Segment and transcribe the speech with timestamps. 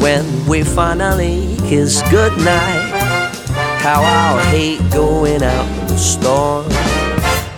[0.00, 2.90] When we finally kiss goodnight,
[3.84, 6.66] how I'll hate going out in the storm.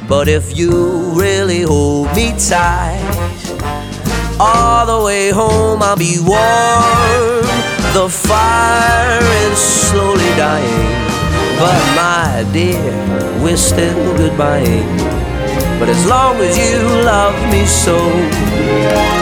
[0.09, 3.01] But if you really hold me tight,
[4.41, 7.47] all the way home I'll be warm.
[7.95, 10.89] The fire is slowly dying,
[11.59, 12.93] but my dear,
[13.43, 14.99] we're still goodbying.
[15.79, 19.22] But as long as you love me so,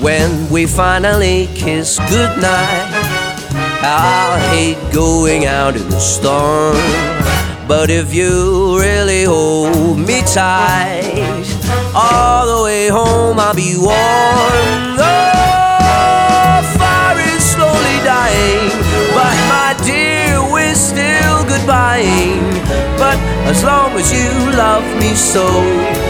[0.00, 2.88] When we finally kiss goodnight,
[3.82, 6.78] I'll hate going out in the storm.
[7.68, 11.44] But if you really hold me tight,
[11.94, 14.96] all the way home I'll be warm.
[14.96, 15.20] The
[16.80, 18.70] fire is slowly dying,
[19.12, 22.40] but my dear, we're still goodbying.
[22.96, 23.18] But
[23.52, 26.09] as long as you love me so,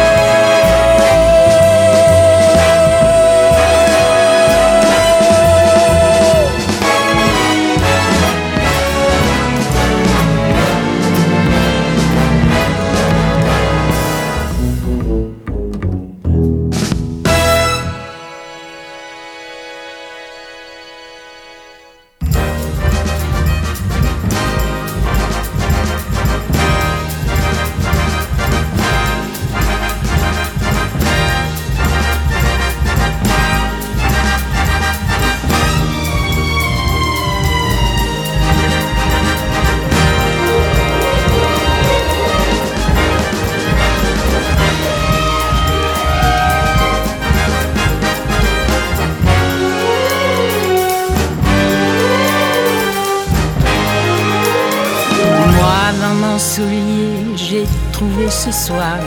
[58.45, 58.97] Ce soir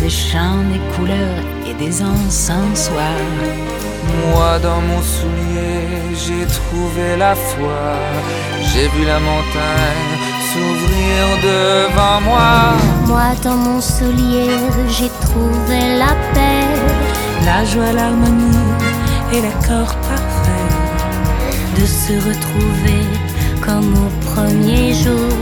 [0.00, 3.32] des chants, des couleurs et des encensoirs.
[4.22, 5.80] Moi dans mon soulier,
[6.22, 7.82] j'ai trouvé la foi.
[8.68, 10.12] J'ai vu la montagne
[10.48, 12.52] s'ouvrir devant moi.
[13.08, 14.54] Moi dans mon soulier,
[14.94, 16.68] j'ai trouvé la paix.
[17.44, 18.68] La joie, l'harmonie
[19.32, 20.70] et l'accord parfait.
[21.78, 23.02] De se retrouver
[23.60, 25.32] comme au premier jour.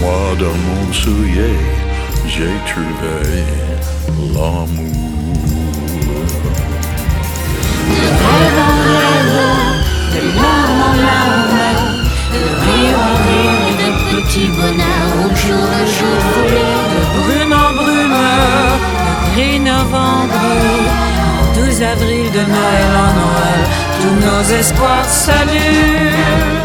[0.00, 1.81] Moi dans mon soulier
[2.34, 3.44] j'ai trouvé
[4.34, 4.92] l'amour.
[14.12, 16.22] Le petit bonheur au jour le jour
[16.92, 18.20] de brume en brume,
[19.06, 20.42] de gris novembre,
[21.40, 23.62] en 12 avril de Noël en Noël,
[24.00, 26.61] tous nos espoirs s'allument.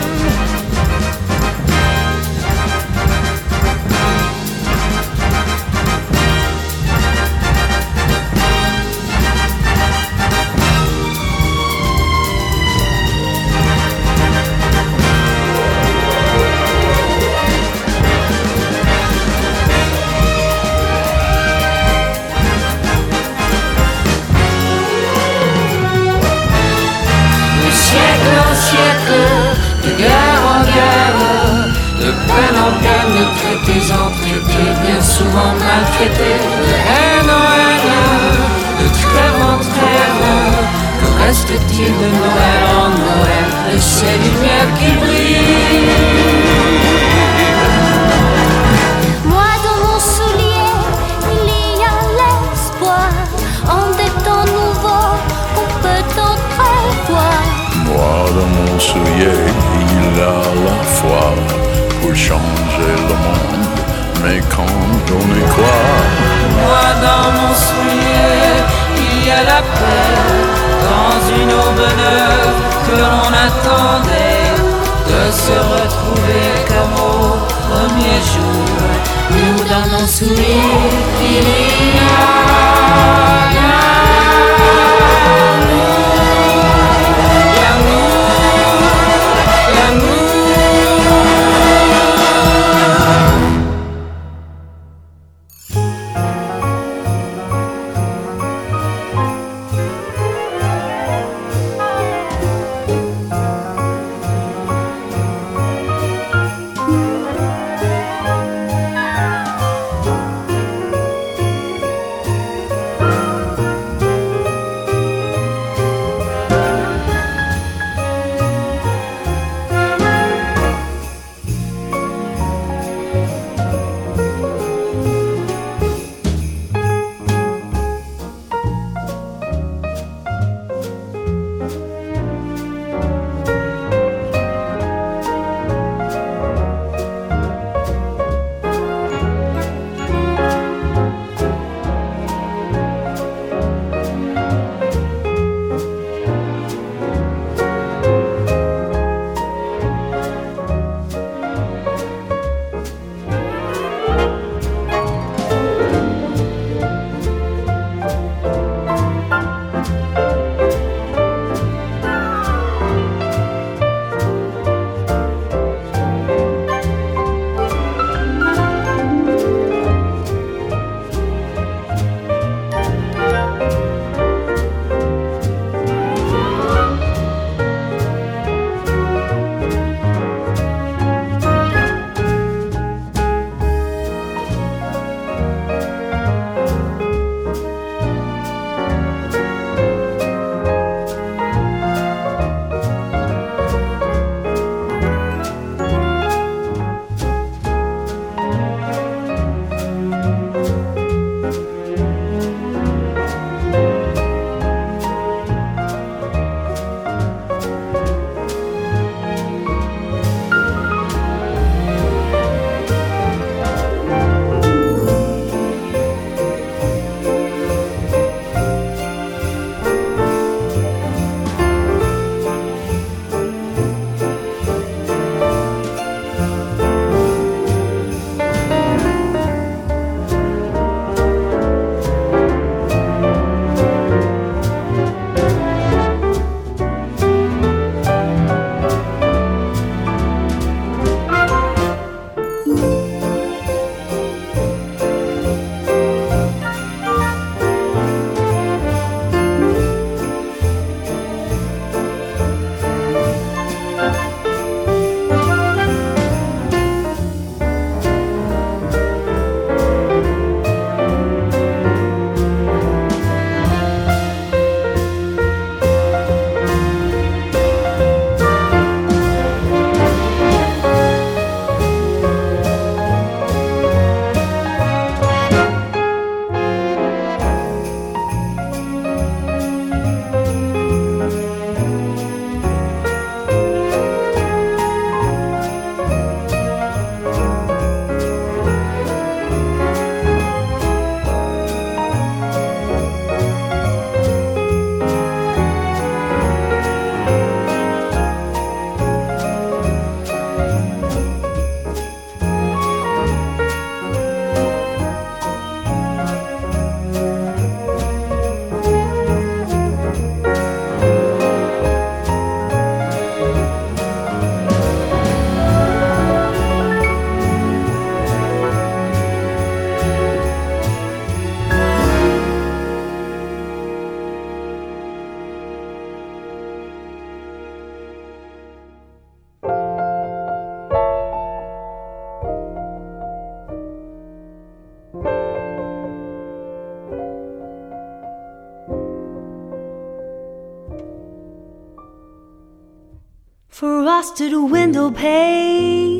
[344.27, 346.17] Frosted window panes,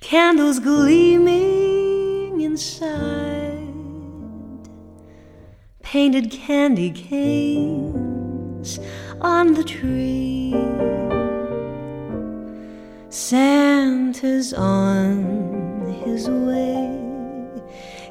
[0.00, 3.72] candles gleaming inside,
[5.82, 8.78] painted candy canes
[9.22, 10.52] on the tree.
[13.08, 17.00] Santa's on his way,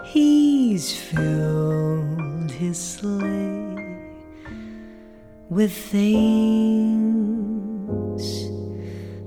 [0.05, 4.09] he's filled his sleigh
[5.47, 5.71] with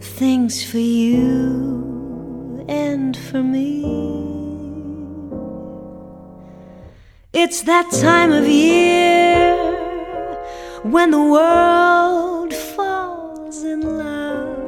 [0.01, 3.85] things, for you and for me.
[7.33, 9.57] It's that time of year
[10.83, 14.59] when the world falls in love.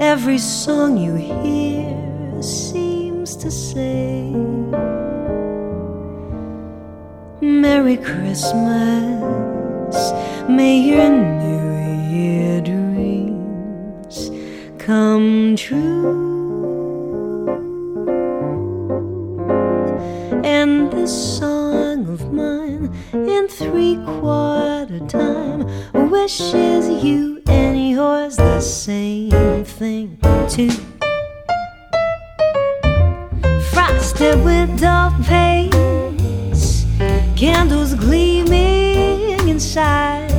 [0.00, 4.30] Every song you hear seems to say,
[7.40, 8.54] Merry Christmas,
[10.48, 11.53] may your New
[14.84, 16.44] come true.
[20.44, 25.64] And this song of mine in three quarter time
[26.10, 30.18] wishes you and yours the same thing
[30.50, 30.70] too.
[33.72, 36.84] Frosted window panes,
[37.36, 40.30] candles gleaming inside,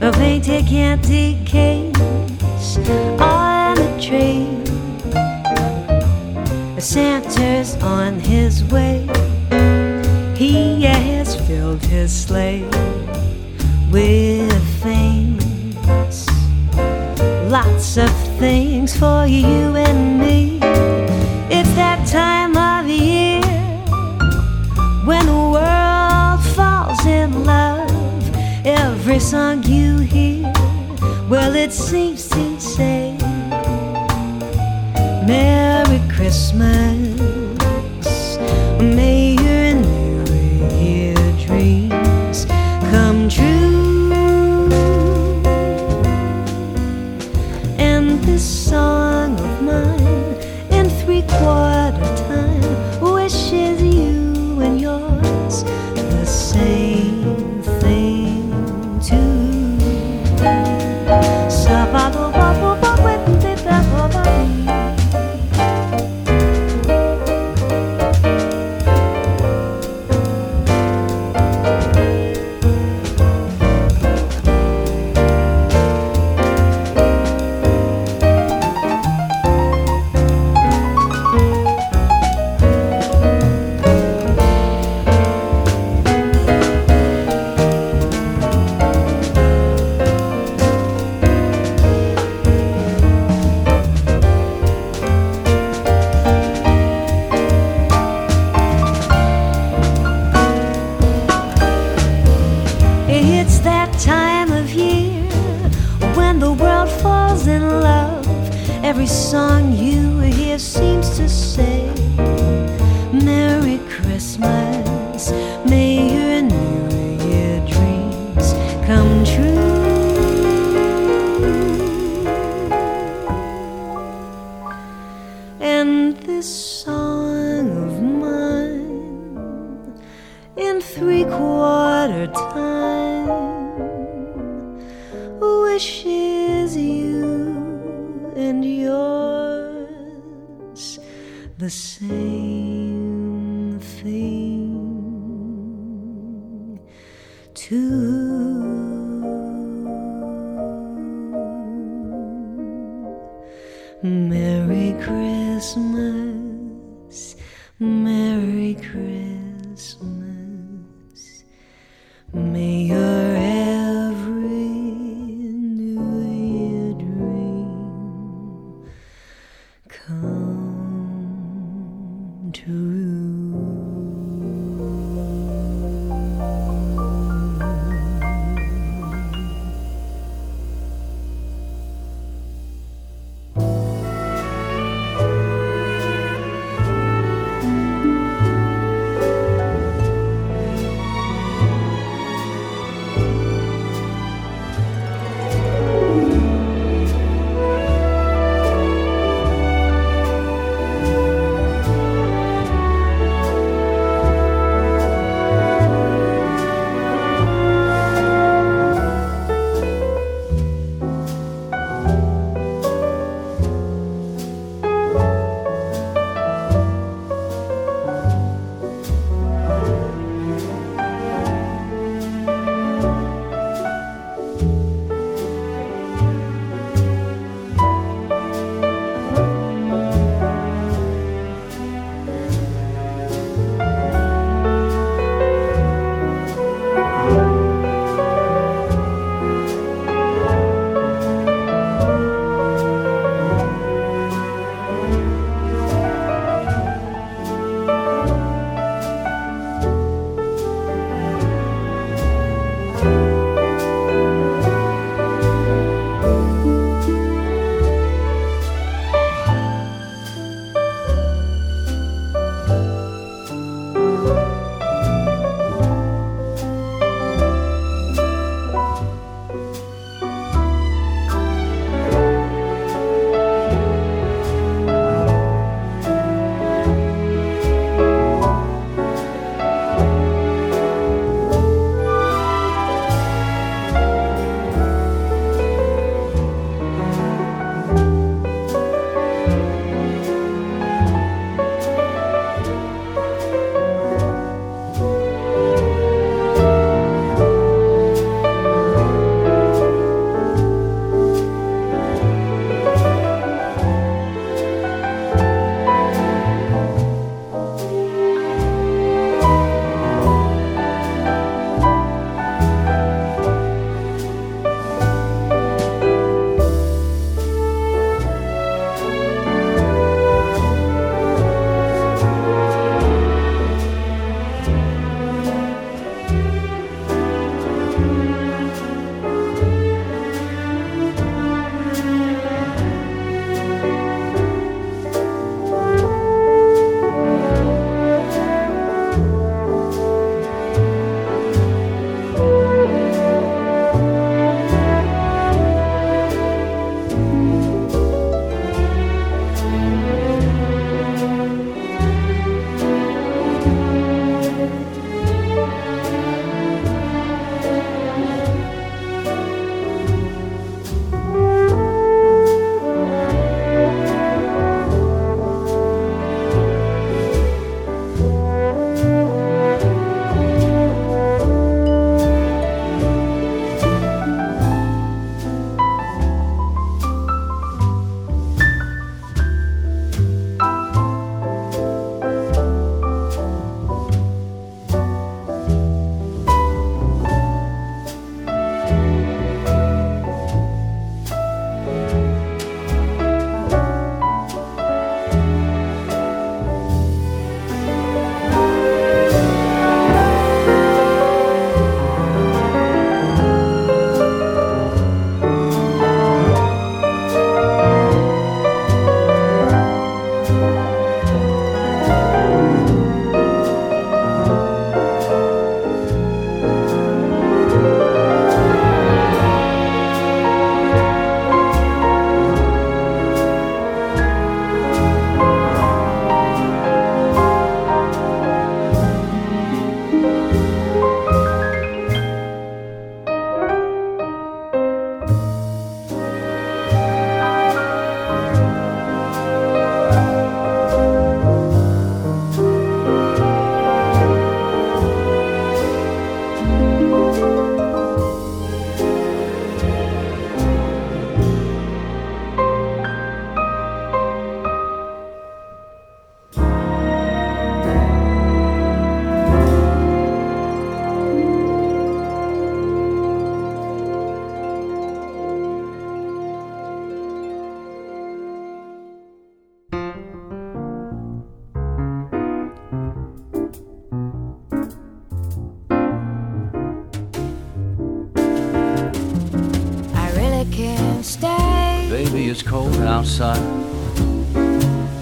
[0.00, 2.78] a painted candy case
[3.20, 3.45] on
[6.78, 9.06] Santa's on his way.
[10.36, 12.64] He has filled his sleigh
[13.90, 16.26] with things,
[17.50, 20.58] lots of things for you and me.
[21.50, 23.40] It's that time of year
[25.06, 27.90] when the world falls in love.
[28.66, 30.52] Every song you hear,
[31.30, 33.15] well, it seems to say,
[36.58, 36.85] man.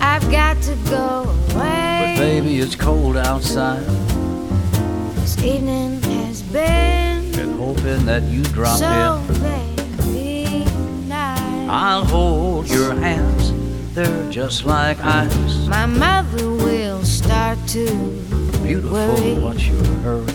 [0.00, 1.22] I've got to go
[1.52, 2.14] away.
[2.14, 3.82] But baby, it's cold outside.
[5.16, 11.08] This evening has been Been hoping that you drop so in.
[11.08, 11.68] nice.
[11.68, 13.52] I'll hold your hands.
[13.94, 15.66] They're just like ice.
[15.66, 17.86] My mother will start to
[18.62, 19.34] Beautiful, worry.
[19.40, 20.32] what's your hurry?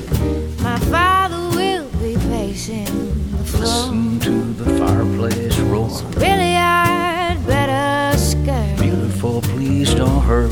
[0.62, 2.86] My father will be pacing
[3.32, 3.62] the floor.
[3.64, 4.32] Listen to
[4.64, 5.90] the fireplace roar.
[6.18, 6.49] Really,
[10.00, 10.48] don't hurry.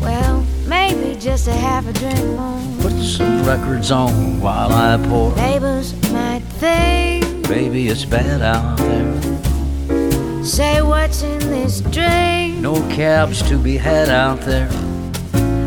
[0.00, 2.60] Well, maybe just a half a drink more.
[2.82, 5.34] Put some records on while I pour.
[5.34, 10.44] Neighbors might think, Baby, it's bad out there.
[10.44, 12.60] say what's in this drink.
[12.60, 14.68] No cabs to be had out there.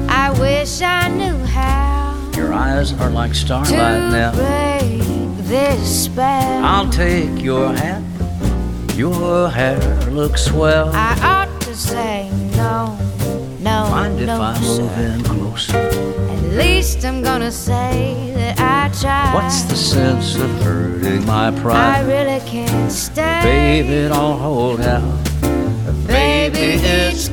[0.07, 4.31] I wish I knew how Your eyes are like to starlight now.
[4.33, 5.01] break
[5.45, 6.63] this spell.
[6.63, 8.01] I'll take your hat.
[8.95, 9.79] Your hair
[10.09, 10.89] looks swell.
[10.93, 12.31] I ought to say
[13.83, 15.77] no, Mind if no, I move in closer?
[15.77, 19.33] At least I'm gonna say that I tried.
[19.33, 21.97] What's the sense of hurting my pride?
[21.97, 23.39] I really can't stay.
[23.43, 25.23] Baby, don't hold out.
[26.07, 27.29] Baby, it's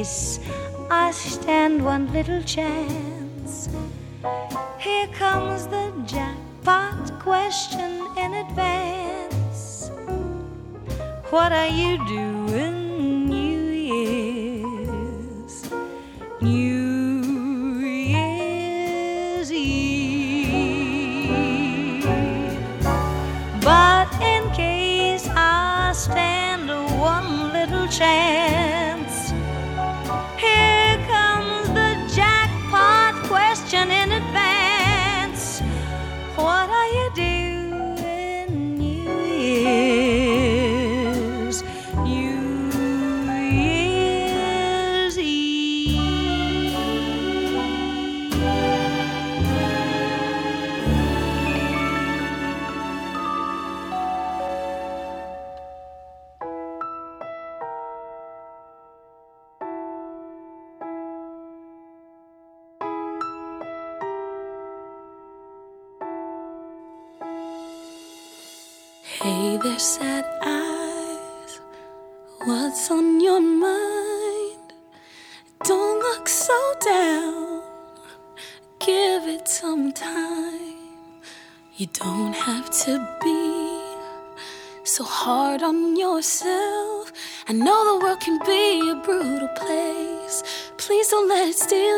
[0.00, 3.68] I stand one little chance,
[4.78, 9.90] here comes the jackpot question in advance.
[11.28, 12.79] What are you doing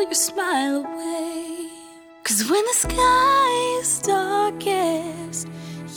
[0.09, 1.69] your smile away.
[2.23, 5.47] Cause when the sky is darkest,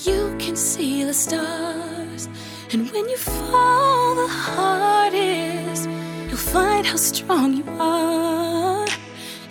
[0.06, 2.28] you can see the stars.
[2.72, 5.88] And when you fall the hardest,
[6.28, 8.86] you'll find how strong you are.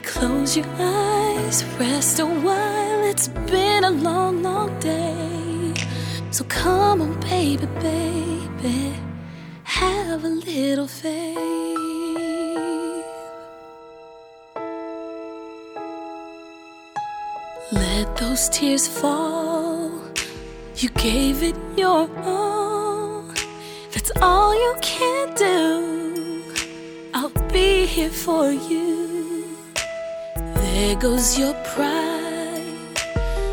[0.03, 3.03] Close your eyes, rest a while.
[3.03, 5.73] It's been a long, long day.
[6.31, 8.93] So come on, baby, baby,
[9.63, 11.44] have a little faith.
[18.35, 19.89] Those tears fall.
[20.75, 23.23] You gave it your all.
[23.93, 26.43] That's all you can do.
[27.13, 29.55] I'll be here for you.
[30.35, 32.97] There goes your pride,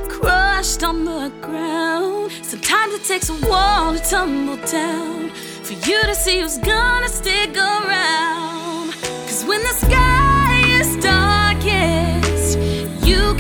[0.09, 2.33] crushed on the ground.
[2.43, 5.31] Sometimes it takes a wall to tumble down
[5.67, 8.95] for you to see who's gonna stick around.
[9.29, 10.12] Cause when the sky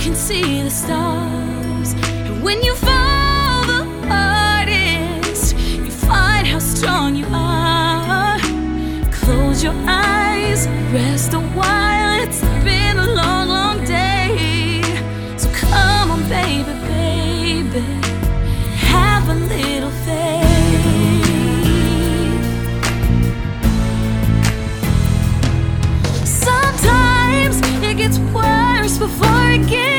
[0.03, 1.95] can see the stars.
[2.27, 8.37] And when you fall the hardest, you find how strong you are.
[9.13, 12.21] Close your eyes, rest a while.
[12.21, 14.83] It's been a long, long day.
[15.37, 17.87] So come on, baby, baby,
[18.91, 20.43] have a little faith.
[26.27, 29.92] Sometimes it gets worse before it gets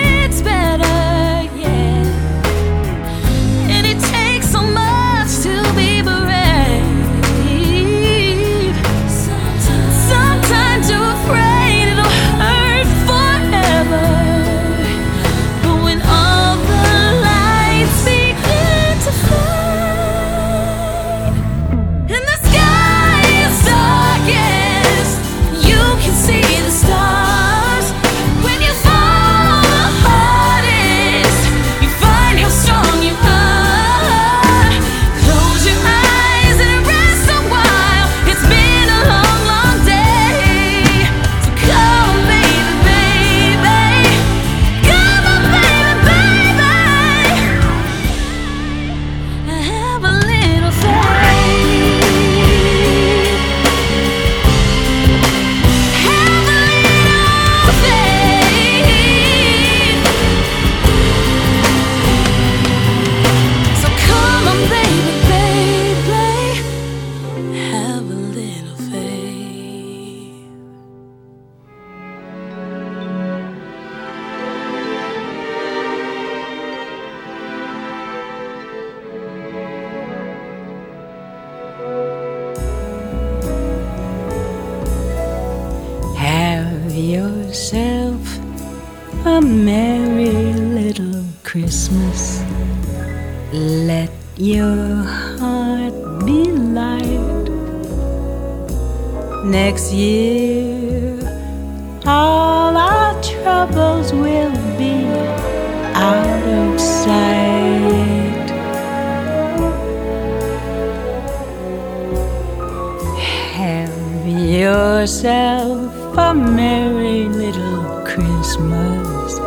[118.14, 119.40] Christmas.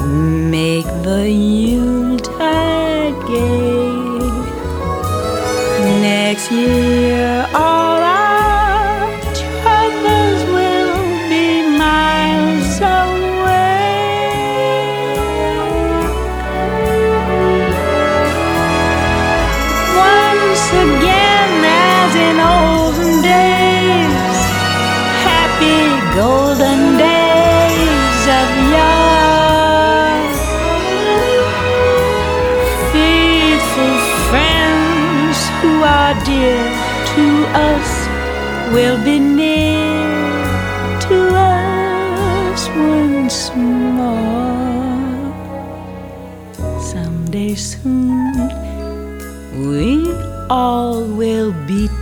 [0.00, 1.30] Make the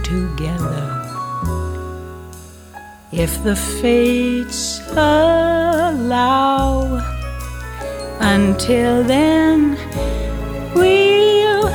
[0.02, 0.96] together
[3.12, 6.66] if the fates allow.
[8.20, 9.78] Until then,
[10.74, 11.68] we'll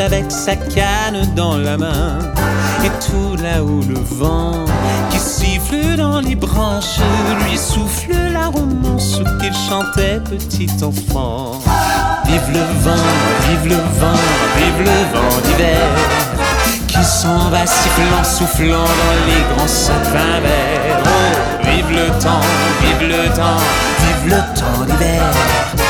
[0.00, 2.18] avec sa canne dans la main.
[2.84, 4.64] Et tout là-haut le vent
[5.10, 7.00] qui siffle dans les branches
[7.44, 11.60] lui souffle la romance qu'il chantait petit enfant.
[12.26, 13.02] Vive le vent,
[13.48, 14.20] vive le vent,
[14.56, 16.26] vive le vent d'hiver
[16.88, 21.02] qui s'en va sifflant, soufflant dans les grands sapins verts.
[21.04, 22.40] Oh, vive le temps,
[22.80, 23.60] vive le temps,
[24.00, 25.85] vive le temps d'hiver.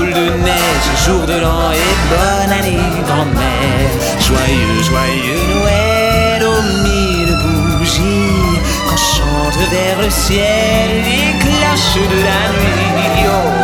[0.00, 3.90] De neige, jour de l'an et bonne année, grand-mère.
[4.20, 8.60] Joyeux, joyeux Noël aux mille bougies.
[8.88, 12.94] Quand chantent vers le ciel les cloches de la nuit.
[13.26, 13.54] Oh,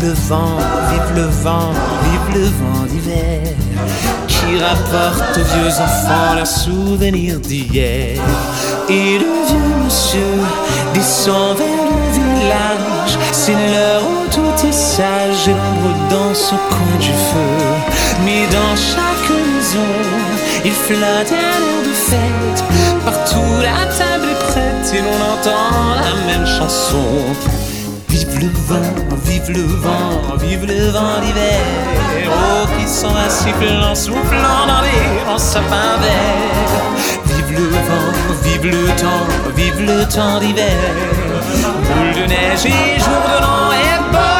[0.00, 0.58] vive le vent,
[0.90, 1.72] vive le vent,
[2.04, 3.54] vive le vent d'hiver
[4.28, 8.20] qui rapporte aux vieux enfants leurs souvenirs d'hier.
[8.88, 10.38] Et le vieux monsieur
[10.94, 14.09] descend vers le village, c'est l'heure
[14.70, 17.56] sage et l'ombre danse au coin du feu.
[18.24, 19.90] Mais dans chaque maison,
[20.64, 22.64] il flotte un air de fête,
[23.04, 27.04] partout la table est prête et l'on entend la même chanson.
[28.08, 31.64] Vive le vent, vive le vent, vive le vent d'hiver.
[32.26, 36.90] Oh, qui s'en va sifflant, soufflant dans les grands sapins verts.
[37.26, 40.76] Vive le vent, vive le temps, vive le temps d'hiver.
[41.86, 44.39] Boule de neige et jour de l'an et bonne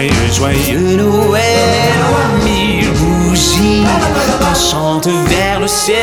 [0.00, 1.42] joyeux, joyeux Noël.
[2.44, 3.84] Mille bougies
[4.54, 5.96] chantent vers le ciel,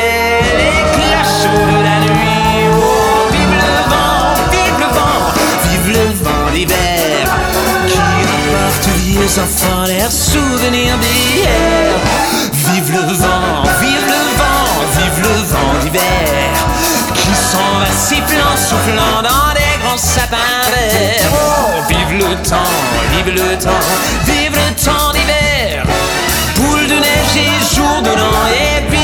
[0.54, 2.66] éclats de la nuit.
[2.72, 5.24] Oh, vive le vent, vive le vent,
[5.68, 7.24] vive le vent d'hiver
[7.86, 11.98] qui rapporte vieux enfants leurs souvenirs d'hier.
[12.52, 16.48] Vive le vent, vive le vent, vive le vent d'hiver
[17.14, 19.57] qui s'en va sifflant, soufflant dans
[20.00, 22.56] Oh, vive le temps,
[23.10, 23.70] vive le temps,
[24.26, 25.84] vive le temps d'hiver.
[26.54, 28.97] Boule de neige et jour de l'an et vive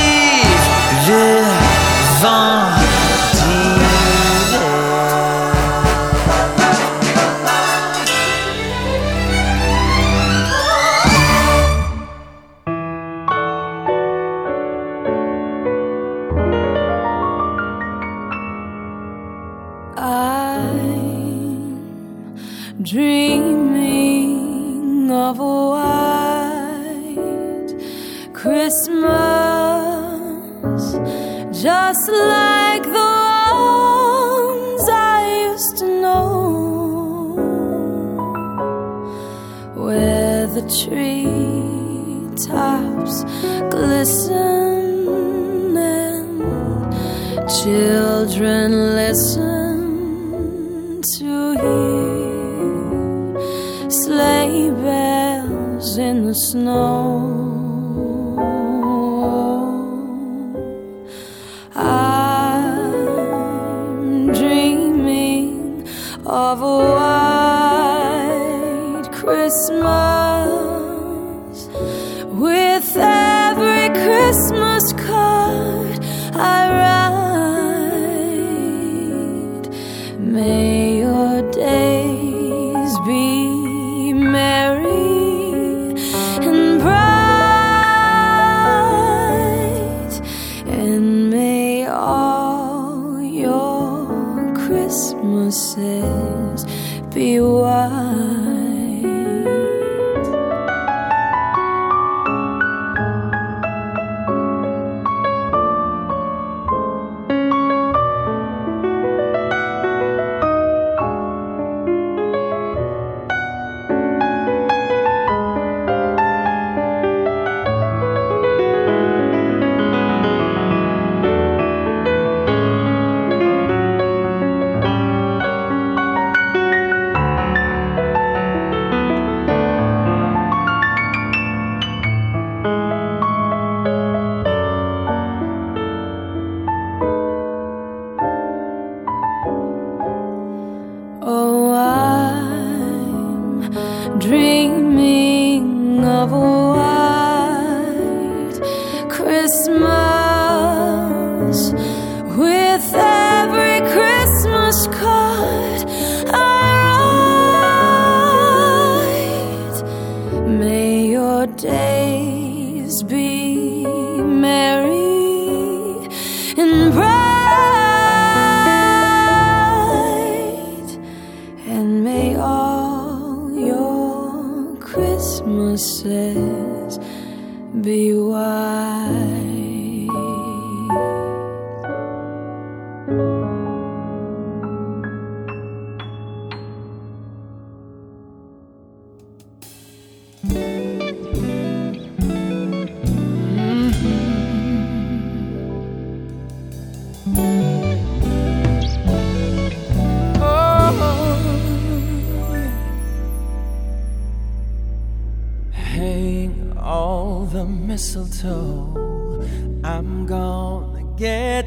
[177.82, 178.93] Be white.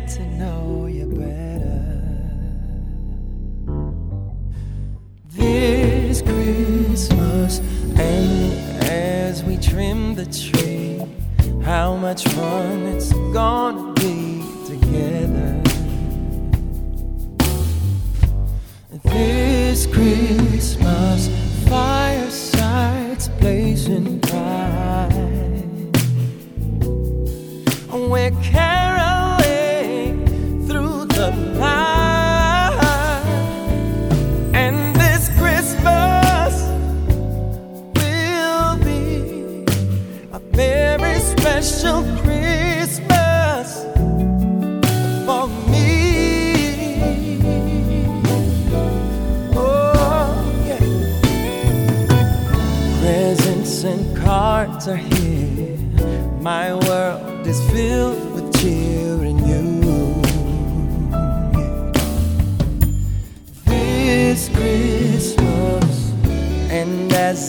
[0.07, 0.66] To know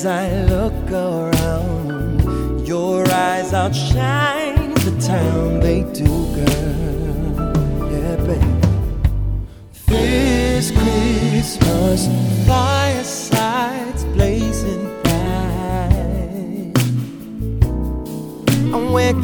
[0.08, 7.92] I look around, your eyes outshine the town they do, girl.
[7.92, 8.46] Yeah, baby.
[9.86, 12.08] This Christmas,
[12.46, 16.72] firesides blazing bright,
[18.74, 19.20] and we're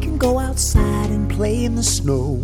[0.00, 2.40] can go outside and play in the snow.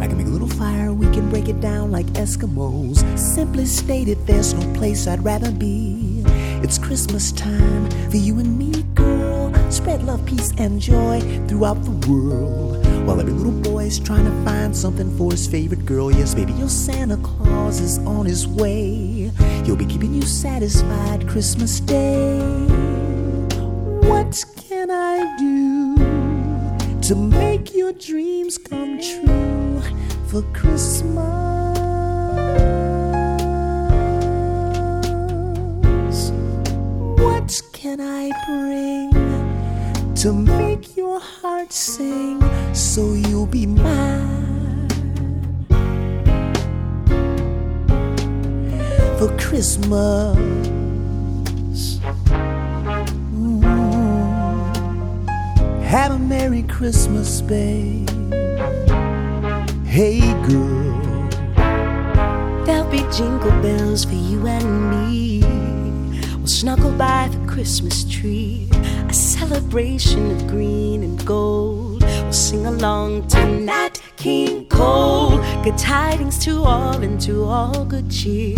[0.00, 3.18] I can make a little fire, we can break it down like Eskimos.
[3.18, 6.22] Simply stated, there's no place I'd rather be.
[6.62, 9.52] It's Christmas time for you and me, girl.
[9.70, 12.86] Spread love, peace, and joy throughout the world.
[13.06, 16.10] While every little boy's trying to find something for his favorite girl.
[16.12, 19.30] Yes, baby, your Santa Claus is on his way.
[19.64, 22.99] He'll be keeping you satisfied Christmas Day.
[27.10, 29.82] To make your dreams come true
[30.28, 31.18] for Christmas?
[37.18, 42.40] What can I bring to make your heart sing
[42.72, 44.88] so you'll be mine
[49.18, 50.79] for Christmas?
[56.30, 58.08] Merry Christmas, babe.
[59.84, 61.28] Hey, girl.
[62.64, 65.42] There'll be jingle bells for you and me.
[66.36, 68.68] We'll snuggle by the Christmas tree,
[69.08, 72.04] a celebration of green and gold.
[72.04, 75.38] We'll sing along to Nat King Cole.
[75.64, 78.56] Good tidings to all and to all good cheer.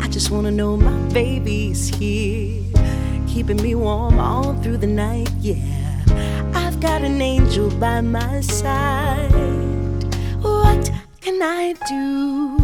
[0.00, 2.62] I just wanna know my baby's here,
[3.26, 5.28] keeping me warm all through the night.
[5.40, 5.56] Yeah,
[6.78, 9.32] I've got an angel by my side.
[10.42, 12.56] What can I do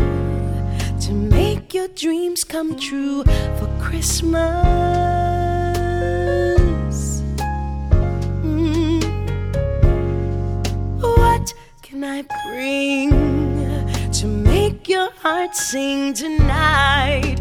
[1.00, 4.38] to make your dreams come true for Christmas?
[8.44, 9.02] Mm.
[11.00, 11.52] What
[11.82, 13.10] can I bring
[14.12, 17.33] to make your heart sing tonight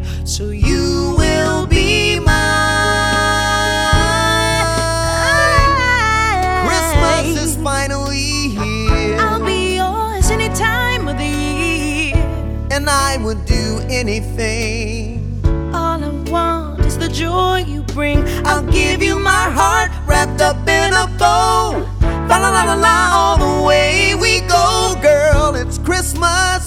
[14.04, 15.40] anything.
[15.74, 18.20] All I want is the joy you bring.
[18.46, 21.88] I'll give you my heart wrapped up in a bow.
[22.30, 25.56] La la la la la, all the way we go, girl.
[25.56, 26.62] It's Christmas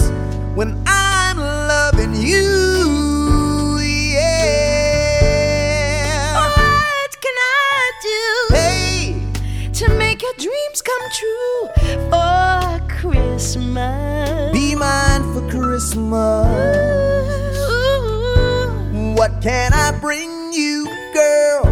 [0.54, 3.80] when I'm loving you.
[4.96, 6.40] Yeah.
[6.40, 8.24] What can I do
[8.56, 9.20] Hey,
[9.74, 11.68] to make your dreams come true
[12.10, 14.52] for Christmas?
[14.54, 16.95] be mine for Christmas.
[19.40, 21.66] Can I bring you, girl?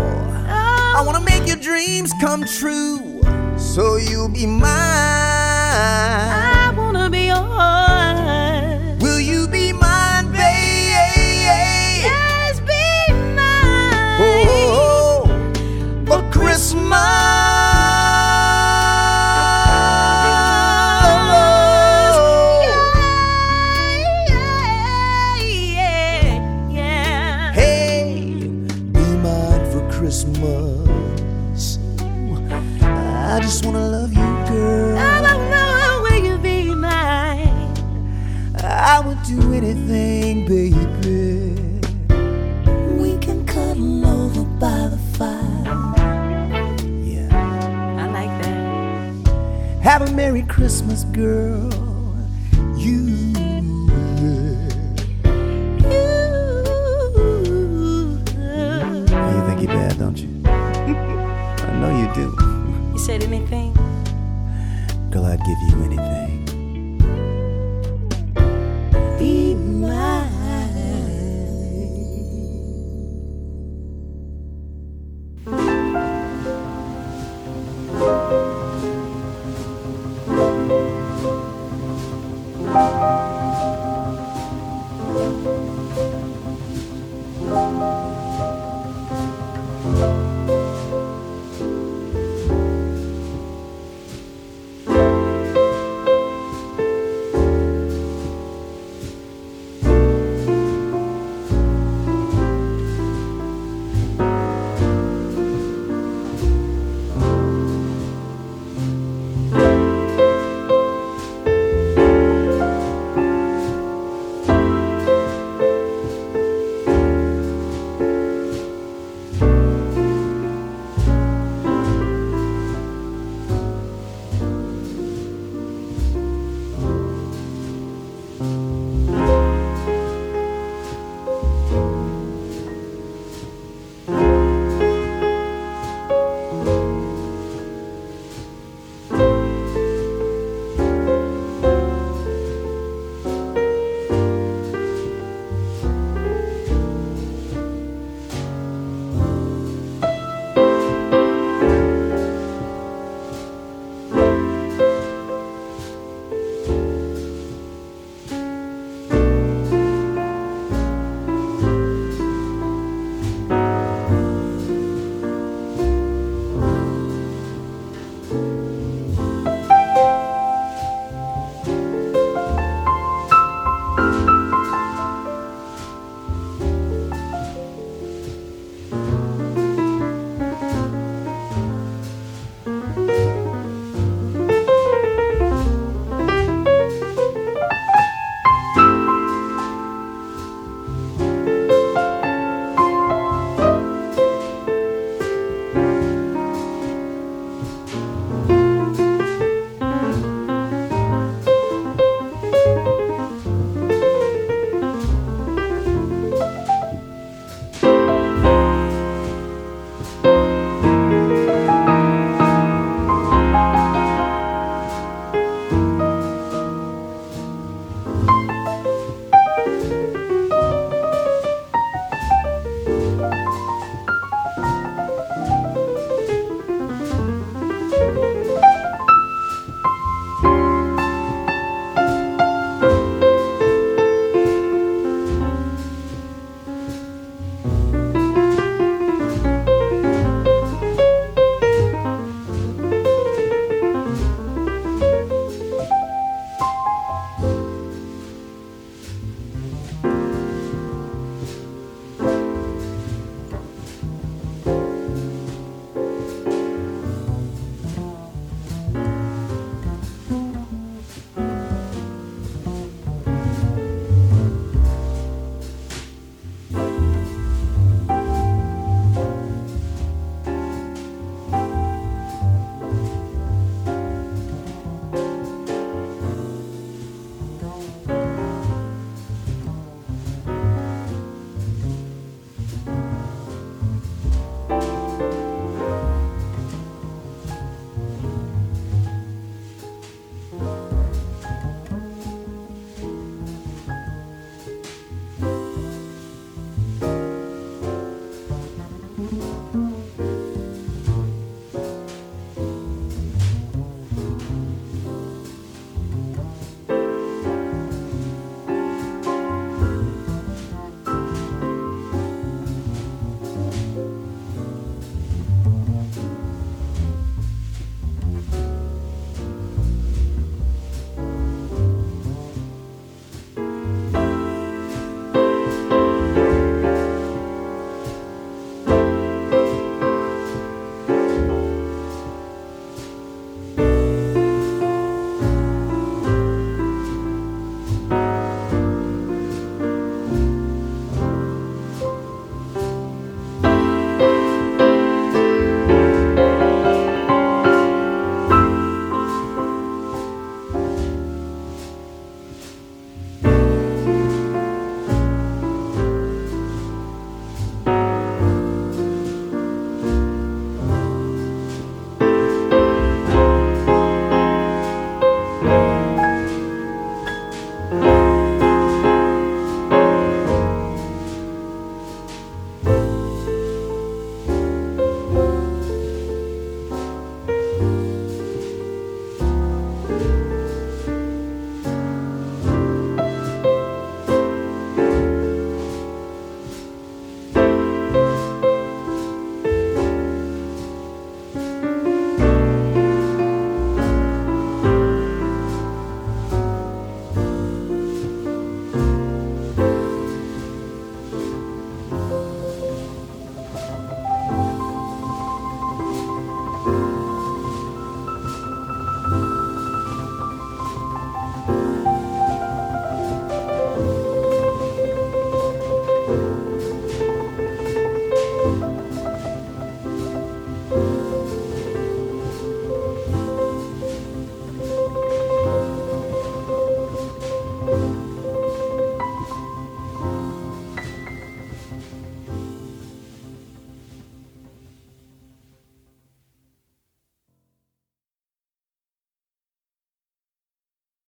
[0.97, 3.21] I wanna make your dreams come true,
[3.59, 4.71] so you'll be mine.
[4.71, 9.03] I wanna be yours.
[9.03, 12.05] Will you be mine, babe?
[12.09, 14.21] Yes, be mine.
[14.21, 15.27] Oh,
[16.07, 17.34] for Christmas.
[39.25, 40.71] Do anything, baby.
[43.01, 45.65] We can cuddle over by the fire.
[47.03, 47.29] Yeah.
[47.99, 49.81] I like that.
[49.83, 51.73] Have a Merry Christmas, girl.
[52.77, 53.15] You.
[59.33, 60.29] You think you're bad, don't you?
[60.45, 62.93] I know you do.
[62.93, 63.73] You said anything?
[65.11, 66.34] Girl, I'd give you anything.